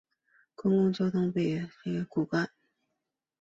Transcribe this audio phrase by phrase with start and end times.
[0.55, 2.49] 公共交通是北韩交通的骨干。